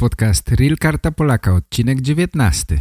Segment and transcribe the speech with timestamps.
[0.00, 2.80] Podcast Real Karta Polaka, odcinek 19.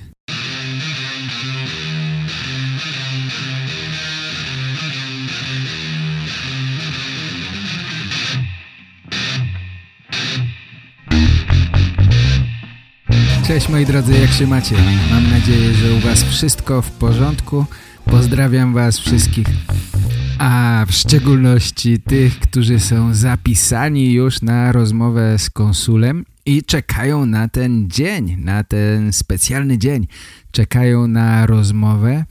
[13.47, 14.75] Cześć moi drodzy, jak się macie?
[15.11, 17.65] Mam nadzieję, że u was wszystko w porządku.
[18.05, 19.47] Pozdrawiam was wszystkich
[20.39, 27.47] a w szczególności tych, którzy są zapisani już na rozmowę z konsulem i czekają na
[27.47, 30.07] ten dzień, na ten specjalny dzień.
[30.51, 32.25] Czekają na rozmowę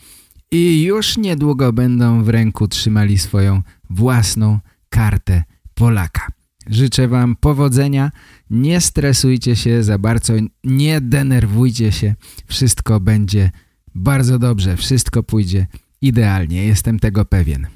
[0.51, 5.45] i już niedługo będą w ręku trzymali swoją własną kartę
[5.75, 6.27] Polaka.
[6.67, 8.13] Życzę Wam powodzenia,
[8.51, 12.15] nie stresujcie się za bardzo, nie denerwujcie się,
[12.47, 13.51] wszystko będzie
[13.95, 15.67] bardzo dobrze, wszystko pójdzie
[16.03, 17.67] idealnie, jestem tego pewien.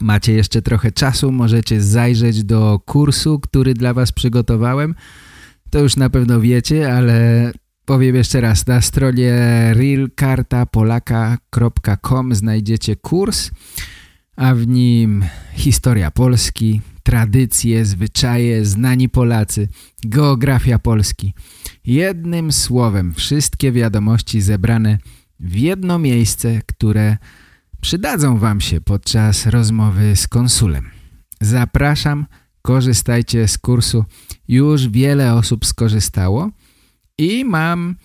[0.00, 4.94] Macie jeszcze trochę czasu, możecie zajrzeć do kursu, który dla Was przygotowałem.
[5.70, 7.52] To już na pewno wiecie, ale
[7.84, 8.66] powiem jeszcze raz.
[8.66, 9.32] Na stronie
[9.74, 13.50] realkartapolaka.com znajdziecie kurs,
[14.36, 19.68] a w nim historia Polski, tradycje, zwyczaje, znani Polacy,
[20.04, 21.34] geografia Polski.
[21.84, 24.98] Jednym słowem wszystkie wiadomości zebrane
[25.40, 27.16] w jedno miejsce, które
[27.80, 30.90] przydadzą Wam się podczas rozmowy z konsulem.
[31.40, 32.26] Zapraszam,
[32.62, 34.04] korzystajcie z kursu.
[34.48, 36.50] Już wiele osób skorzystało
[37.18, 37.96] i mam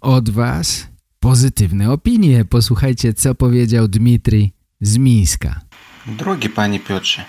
[0.00, 0.88] od Was
[1.20, 2.44] pozytywne opinie.
[2.44, 5.60] Posłuchajcie, co powiedział Dmitrij z Mińska.
[6.06, 7.24] Drogi Panie Piotrze,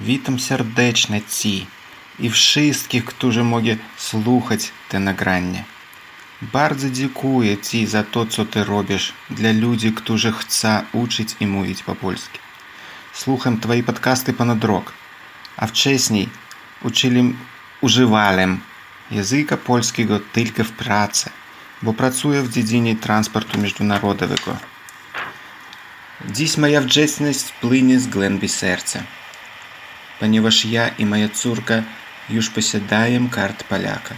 [0.00, 1.66] witam serdecznie Ci
[2.18, 5.75] i wszystkich, którzy mogą słuchać te nagrania.
[6.42, 11.82] Bardzo dziękuję Ci za to, co Ty robisz dla ludzi, którzy chcą uczyć i mówić
[11.82, 12.38] po polsku.
[13.12, 14.92] Słucham Twoje podcasty ponad rok,
[15.56, 16.28] a wcześniej
[16.82, 17.38] uczyłem,
[17.80, 18.60] używałem
[19.10, 21.30] języka polskiego tylko w pracy,
[21.82, 24.56] bo pracuję w dziedzinie transportu międzynarodowego.
[26.30, 29.02] Dziś moja wdzięczność płynie z głębi serca,
[30.20, 31.82] ponieważ ja i moja córka
[32.30, 34.14] już posiadają kart Polaka.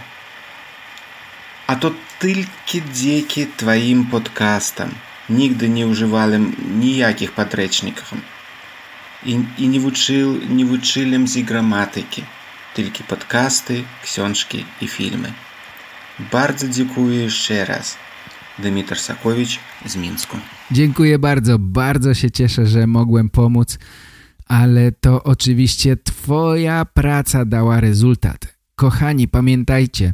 [1.75, 4.89] To tylko dzięki Twoim podcastom.
[5.29, 8.13] Nigdy nie używałem nijakich podręczników.
[9.25, 12.23] I, i nie, uczył, nie uczyłem z gramatyki.
[12.75, 15.33] Tylko podcasty, książki i filmy.
[16.31, 17.97] Bardzo dziękuję jeszcze raz.
[18.59, 20.37] Dmytr Sakowicz z Mińsku.
[20.71, 21.59] Dziękuję bardzo.
[21.59, 23.79] Bardzo się cieszę, że mogłem pomóc.
[24.45, 28.57] Ale to oczywiście Twoja praca dała rezultat.
[28.75, 30.13] Kochani, pamiętajcie,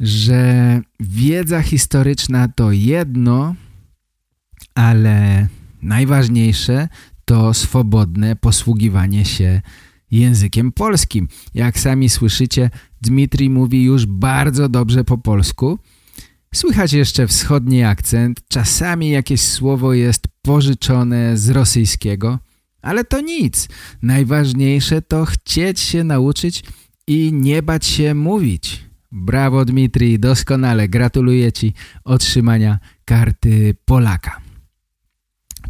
[0.00, 3.54] że wiedza historyczna to jedno,
[4.74, 5.48] ale
[5.82, 6.88] najważniejsze
[7.24, 9.60] to swobodne posługiwanie się
[10.10, 11.28] językiem polskim.
[11.54, 12.70] Jak sami słyszycie,
[13.00, 15.78] Dmitrij mówi już bardzo dobrze po polsku.
[16.54, 22.38] Słychać jeszcze wschodni akcent, czasami jakieś słowo jest pożyczone z rosyjskiego,
[22.82, 23.68] ale to nic.
[24.02, 26.64] Najważniejsze to chcieć się nauczyć
[27.06, 28.87] i nie bać się mówić.
[29.12, 30.88] Brawo Dmitrij, doskonale.
[30.88, 31.72] Gratuluję Ci
[32.04, 34.40] otrzymania karty Polaka.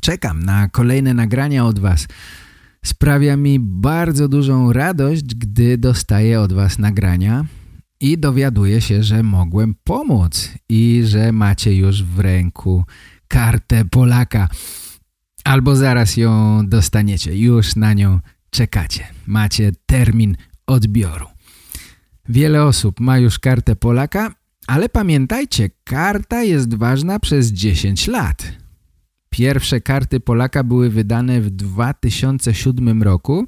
[0.01, 2.07] Czekam na kolejne nagrania od Was.
[2.85, 7.45] Sprawia mi bardzo dużą radość, gdy dostaję od Was nagrania
[8.01, 12.85] i dowiaduję się, że mogłem pomóc i że macie już w ręku
[13.29, 14.49] kartę Polaka.
[15.45, 19.07] Albo zaraz ją dostaniecie, już na nią czekacie.
[19.27, 21.38] Macie termin odbioru.
[22.29, 24.35] Wiele osób ma już kartę Polaka,
[24.67, 28.53] ale pamiętajcie, karta jest ważna przez 10 lat.
[29.31, 33.47] Pierwsze karty Polaka były wydane w 2007 roku,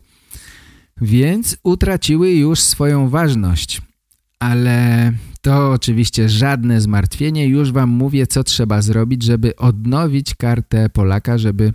[1.01, 3.83] więc utraciły już swoją ważność.
[4.39, 7.47] Ale to oczywiście żadne zmartwienie.
[7.47, 11.73] Już Wam mówię, co trzeba zrobić, żeby odnowić kartę Polaka, żeby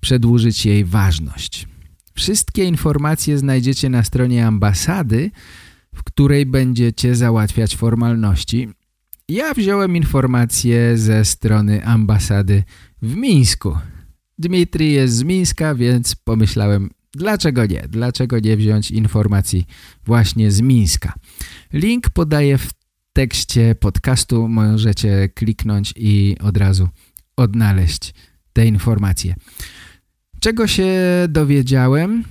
[0.00, 1.68] przedłużyć jej ważność.
[2.14, 5.30] Wszystkie informacje znajdziecie na stronie ambasady,
[5.94, 8.68] w której będziecie załatwiać formalności.
[9.28, 12.64] Ja wziąłem informacje ze strony ambasady
[13.02, 13.78] w Mińsku.
[14.38, 17.84] Dmitrij jest z Mińska, więc pomyślałem, dlaczego nie?
[17.88, 19.66] Dlaczego nie wziąć informacji
[20.04, 21.12] właśnie z Mińska?
[21.72, 22.70] Link podaję w
[23.12, 24.48] tekście podcastu.
[24.48, 26.88] Możecie kliknąć i od razu
[27.36, 28.14] odnaleźć
[28.52, 29.34] te informacje.
[30.40, 30.92] Czego się
[31.28, 32.24] dowiedziałem?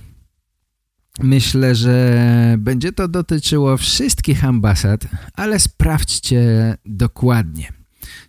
[1.22, 7.72] Myślę, że będzie to dotyczyło wszystkich ambasad, ale sprawdźcie dokładnie.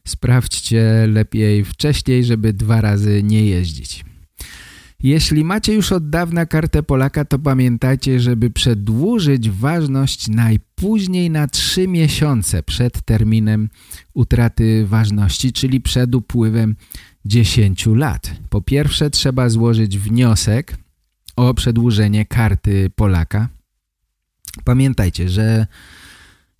[0.07, 4.05] Sprawdźcie lepiej wcześniej, żeby dwa razy nie jeździć.
[5.03, 11.87] Jeśli macie już od dawna kartę Polaka, to pamiętajcie, żeby przedłużyć ważność najpóźniej na 3
[11.87, 13.69] miesiące przed terminem
[14.13, 16.75] utraty ważności, czyli przed upływem
[17.25, 18.31] 10 lat.
[18.49, 20.77] Po pierwsze trzeba złożyć wniosek
[21.35, 23.49] o przedłużenie karty Polaka.
[24.63, 25.67] Pamiętajcie, że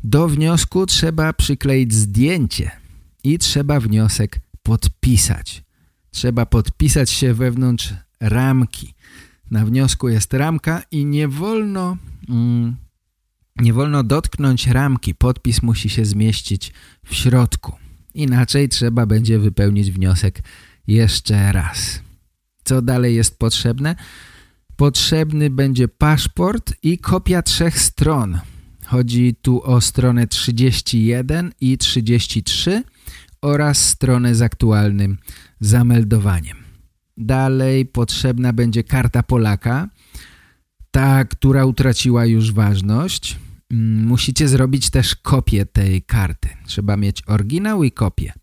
[0.03, 2.71] do wniosku trzeba przykleić zdjęcie
[3.23, 5.63] i trzeba wniosek podpisać.
[6.11, 8.93] Trzeba podpisać się wewnątrz ramki.
[9.51, 11.97] Na wniosku jest ramka i nie wolno,
[12.29, 12.75] mm,
[13.55, 15.15] nie wolno dotknąć ramki.
[15.15, 16.73] Podpis musi się zmieścić
[17.05, 17.75] w środku.
[18.13, 20.43] Inaczej trzeba będzie wypełnić wniosek
[20.87, 22.01] jeszcze raz.
[22.63, 23.95] Co dalej jest potrzebne?
[24.75, 28.39] Potrzebny będzie paszport i kopia trzech stron.
[28.85, 32.83] Chodzi tu o stronę 31 i 33
[33.41, 35.17] oraz stronę z aktualnym
[35.59, 36.57] zameldowaniem.
[37.17, 39.89] Dalej potrzebna będzie karta Polaka,
[40.91, 43.39] ta, która utraciła już ważność.
[43.71, 46.49] Mm, musicie zrobić też kopię tej karty.
[46.65, 48.33] Trzeba mieć oryginał i kopię.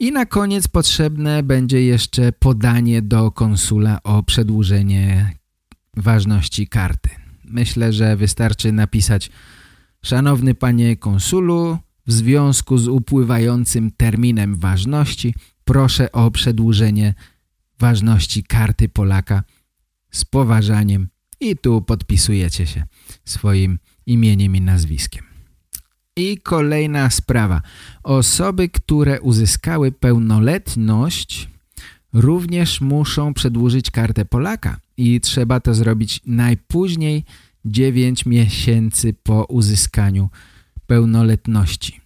[0.00, 5.34] I na koniec potrzebne będzie jeszcze podanie do konsula o przedłużenie
[5.96, 7.10] ważności karty.
[7.44, 9.30] Myślę, że wystarczy napisać
[10.02, 15.34] Szanowny panie konsulu, w związku z upływającym terminem ważności
[15.64, 17.14] proszę o przedłużenie
[17.78, 19.42] ważności karty Polaka
[20.10, 21.08] z poważaniem
[21.40, 22.84] i tu podpisujecie się
[23.24, 25.27] swoim imieniem i nazwiskiem.
[26.18, 27.62] I kolejna sprawa.
[28.02, 31.48] Osoby, które uzyskały pełnoletność
[32.12, 37.24] również muszą przedłużyć kartę Polaka i trzeba to zrobić najpóźniej
[37.64, 40.30] 9 miesięcy po uzyskaniu
[40.86, 42.00] pełnoletności.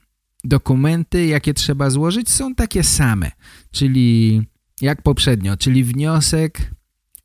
[0.44, 3.30] Dokumenty, jakie trzeba złożyć są takie same,
[3.70, 4.42] czyli
[4.80, 6.70] jak poprzednio, czyli wniosek,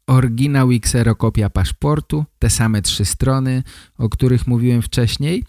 [0.07, 3.63] oryginał i kserokopia paszportu, te same trzy strony,
[3.97, 5.43] o których mówiłem wcześniej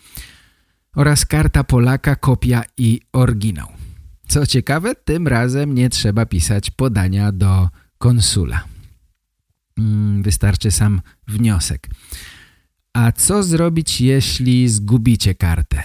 [0.97, 3.69] oraz karta Polaka, kopia i oryginał.
[4.29, 7.69] Co ciekawe, tym razem nie trzeba pisać podania do
[7.99, 8.65] konsula.
[9.79, 11.89] Mm, wystarczy sam wniosek.
[12.93, 15.83] A co zrobić, jeśli zgubicie kartę?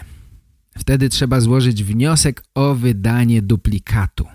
[0.78, 4.26] Wtedy trzeba złożyć wniosek o wydanie duplikatu.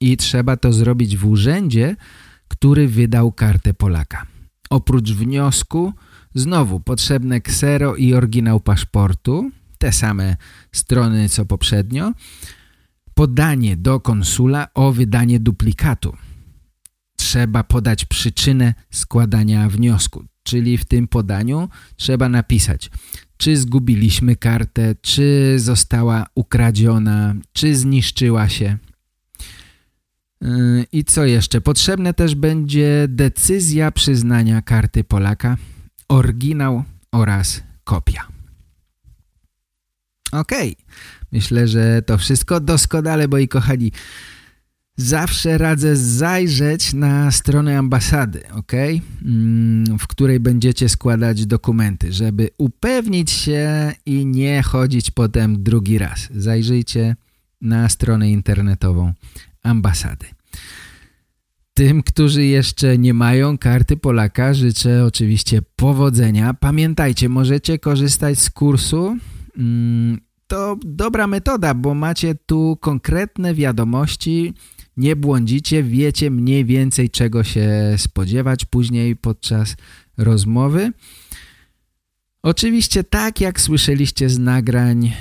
[0.00, 1.96] I trzeba to zrobić w urzędzie,
[2.48, 4.26] który wydał kartę Polaka.
[4.70, 5.92] Oprócz wniosku
[6.34, 9.50] znowu potrzebne ksero i oryginał paszportu,
[9.84, 10.36] te same
[10.72, 12.12] strony co poprzednio,
[13.14, 16.16] podanie do konsula o wydanie duplikatu.
[17.16, 22.90] Trzeba podać przyczynę składania wniosku, czyli w tym podaniu trzeba napisać
[23.36, 28.78] czy zgubiliśmy kartę, czy została ukradziona, czy zniszczyła się.
[30.40, 31.60] Yy, I co jeszcze?
[31.60, 35.56] Potrzebne też będzie decyzja przyznania karty Polaka,
[36.08, 38.33] oryginał oraz kopia.
[40.40, 40.52] Ok,
[41.32, 43.92] myślę, że to wszystko doskonale, moi kochani.
[44.96, 48.72] Zawsze radzę zajrzeć na stronę ambasady, ok?
[49.24, 56.28] Mm, w której będziecie składać dokumenty, żeby upewnić się i nie chodzić potem drugi raz.
[56.36, 57.16] Zajrzyjcie
[57.60, 59.12] na stronę internetową
[59.62, 60.26] ambasady.
[61.74, 66.54] Tym, którzy jeszcze nie mają karty Polaka, życzę oczywiście powodzenia.
[66.54, 69.16] Pamiętajcie, możecie korzystać z kursu.
[70.46, 74.54] To dobra metoda, bo macie tu konkretne wiadomości,
[74.96, 79.76] nie błądzicie, wiecie mniej więcej czego się spodziewać później podczas
[80.16, 80.92] rozmowy.
[82.42, 85.12] Oczywiście tak jak słyszeliście z nagrań y,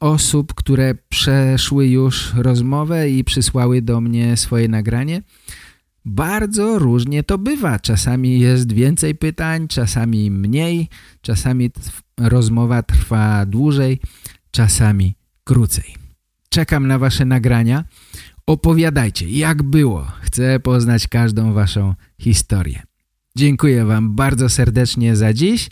[0.00, 5.22] osób, które przeszły już rozmowę i przysłały do mnie swoje nagranie,
[6.04, 7.78] bardzo różnie to bywa.
[7.78, 10.88] Czasami jest więcej pytań, czasami mniej,
[11.20, 11.70] czasami
[12.18, 14.00] rozmowa trwa dłużej,
[14.52, 15.94] czasami krócej.
[16.48, 17.84] Czekam na wasze nagrania.
[18.46, 20.12] Opowiadajcie, jak było.
[20.20, 22.82] Chcę poznać każdą waszą historię.
[23.36, 25.68] Dziękuję wam bardzo serdecznie za dziś,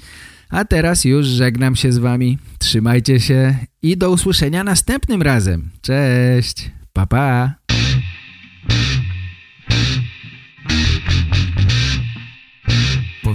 [0.48, 2.38] a teraz już żegnam się z wami.
[2.58, 5.70] Trzymajcie się i do usłyszenia następnym razem.
[5.82, 7.54] Cześć, pa pa.